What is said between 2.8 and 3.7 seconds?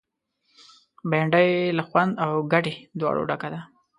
دواړو ډکه ده